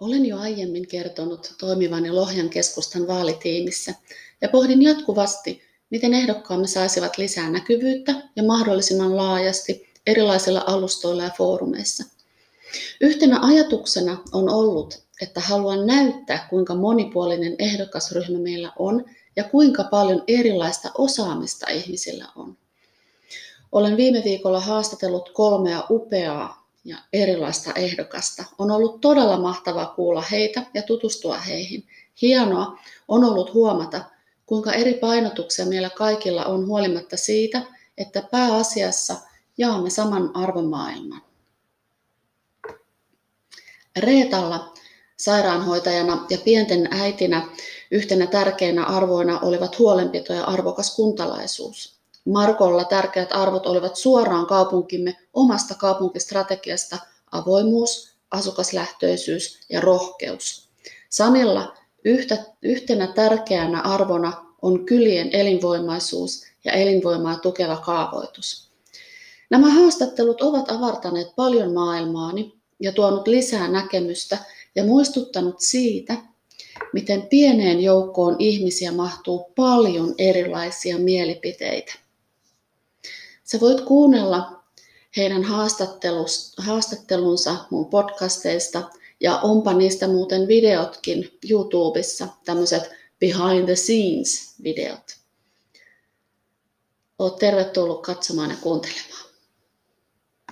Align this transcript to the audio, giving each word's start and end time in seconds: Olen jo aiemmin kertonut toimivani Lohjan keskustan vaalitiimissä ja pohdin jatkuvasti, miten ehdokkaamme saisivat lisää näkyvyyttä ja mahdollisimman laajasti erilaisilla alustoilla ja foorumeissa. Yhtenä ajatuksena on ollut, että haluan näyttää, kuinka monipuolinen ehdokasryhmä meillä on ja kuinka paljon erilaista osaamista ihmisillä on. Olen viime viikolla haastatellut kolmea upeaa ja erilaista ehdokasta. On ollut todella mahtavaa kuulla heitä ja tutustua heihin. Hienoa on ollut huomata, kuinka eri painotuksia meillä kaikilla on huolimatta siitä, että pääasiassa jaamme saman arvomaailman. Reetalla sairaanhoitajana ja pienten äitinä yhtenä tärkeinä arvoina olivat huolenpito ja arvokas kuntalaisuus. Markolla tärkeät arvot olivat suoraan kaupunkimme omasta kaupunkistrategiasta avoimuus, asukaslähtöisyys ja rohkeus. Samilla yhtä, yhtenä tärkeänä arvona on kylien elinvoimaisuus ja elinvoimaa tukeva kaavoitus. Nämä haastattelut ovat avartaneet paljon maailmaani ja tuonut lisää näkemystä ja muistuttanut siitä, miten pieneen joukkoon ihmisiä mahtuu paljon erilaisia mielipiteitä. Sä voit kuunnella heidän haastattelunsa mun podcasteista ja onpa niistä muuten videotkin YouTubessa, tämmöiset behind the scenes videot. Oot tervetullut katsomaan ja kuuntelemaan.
Olen 0.00 0.26
jo 0.26 0.38
aiemmin 0.38 0.88
kertonut 0.88 1.54
toimivani 1.58 2.10
Lohjan 2.10 2.48
keskustan 2.48 3.06
vaalitiimissä 3.06 3.94
ja 4.40 4.48
pohdin 4.48 4.82
jatkuvasti, 4.82 5.62
miten 5.90 6.14
ehdokkaamme 6.14 6.66
saisivat 6.66 7.18
lisää 7.18 7.50
näkyvyyttä 7.50 8.14
ja 8.36 8.42
mahdollisimman 8.42 9.16
laajasti 9.16 9.88
erilaisilla 10.06 10.64
alustoilla 10.66 11.22
ja 11.22 11.30
foorumeissa. 11.38 12.04
Yhtenä 13.00 13.40
ajatuksena 13.42 14.22
on 14.32 14.48
ollut, 14.48 15.02
että 15.22 15.40
haluan 15.40 15.86
näyttää, 15.86 16.46
kuinka 16.50 16.74
monipuolinen 16.74 17.54
ehdokasryhmä 17.58 18.38
meillä 18.38 18.72
on 18.78 19.04
ja 19.36 19.44
kuinka 19.44 19.84
paljon 19.84 20.24
erilaista 20.28 20.90
osaamista 20.98 21.70
ihmisillä 21.70 22.26
on. 22.36 22.56
Olen 23.72 23.96
viime 23.96 24.22
viikolla 24.24 24.60
haastatellut 24.60 25.30
kolmea 25.32 25.84
upeaa 25.90 26.59
ja 26.84 26.96
erilaista 27.12 27.72
ehdokasta. 27.72 28.44
On 28.58 28.70
ollut 28.70 29.00
todella 29.00 29.38
mahtavaa 29.40 29.86
kuulla 29.86 30.22
heitä 30.30 30.66
ja 30.74 30.82
tutustua 30.82 31.38
heihin. 31.38 31.88
Hienoa 32.22 32.78
on 33.08 33.24
ollut 33.24 33.54
huomata, 33.54 34.04
kuinka 34.46 34.72
eri 34.72 34.94
painotuksia 34.94 35.66
meillä 35.66 35.90
kaikilla 35.90 36.44
on 36.44 36.66
huolimatta 36.66 37.16
siitä, 37.16 37.62
että 37.98 38.22
pääasiassa 38.22 39.16
jaamme 39.58 39.90
saman 39.90 40.36
arvomaailman. 40.36 41.22
Reetalla 43.96 44.74
sairaanhoitajana 45.16 46.26
ja 46.30 46.38
pienten 46.38 46.88
äitinä 46.90 47.48
yhtenä 47.90 48.26
tärkeinä 48.26 48.84
arvoina 48.84 49.40
olivat 49.40 49.78
huolenpito 49.78 50.32
ja 50.32 50.44
arvokas 50.44 50.96
kuntalaisuus. 50.96 51.99
Markolla 52.24 52.84
tärkeät 52.84 53.32
arvot 53.32 53.66
olivat 53.66 53.96
suoraan 53.96 54.46
kaupunkimme 54.46 55.16
omasta 55.34 55.74
kaupunkistrategiasta 55.74 56.98
avoimuus, 57.32 58.16
asukaslähtöisyys 58.30 59.60
ja 59.70 59.80
rohkeus. 59.80 60.68
Samilla 61.08 61.74
yhtä, 62.04 62.44
yhtenä 62.62 63.06
tärkeänä 63.06 63.80
arvona 63.80 64.32
on 64.62 64.86
kylien 64.86 65.28
elinvoimaisuus 65.32 66.42
ja 66.64 66.72
elinvoimaa 66.72 67.38
tukeva 67.38 67.76
kaavoitus. 67.76 68.70
Nämä 69.50 69.70
haastattelut 69.70 70.42
ovat 70.42 70.70
avartaneet 70.70 71.28
paljon 71.36 71.74
maailmaani 71.74 72.54
ja 72.80 72.92
tuonut 72.92 73.28
lisää 73.28 73.68
näkemystä 73.68 74.38
ja 74.74 74.84
muistuttanut 74.84 75.60
siitä, 75.60 76.16
miten 76.92 77.22
pieneen 77.22 77.80
joukkoon 77.80 78.36
ihmisiä 78.38 78.92
mahtuu 78.92 79.52
paljon 79.56 80.14
erilaisia 80.18 80.98
mielipiteitä. 80.98 81.94
Sä 83.52 83.60
voit 83.60 83.80
kuunnella 83.80 84.64
heidän 85.16 85.44
haastattelunsa 86.58 87.56
mun 87.70 87.86
podcasteista 87.86 88.90
ja 89.20 89.38
onpa 89.38 89.72
niistä 89.72 90.08
muuten 90.08 90.48
videotkin 90.48 91.38
YouTubessa, 91.50 92.28
tämmöiset 92.44 92.90
behind 93.20 93.64
the 93.64 93.76
scenes 93.76 94.54
videot. 94.62 95.16
Oot 97.18 97.38
tervetullut 97.38 98.02
katsomaan 98.02 98.50
ja 98.50 98.56
kuuntelemaan. 98.60 99.29